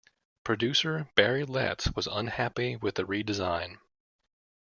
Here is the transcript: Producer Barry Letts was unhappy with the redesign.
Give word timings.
Producer 0.43 1.11
Barry 1.13 1.43
Letts 1.45 1.91
was 1.93 2.07
unhappy 2.07 2.75
with 2.75 2.95
the 2.95 3.03
redesign. 3.05 3.77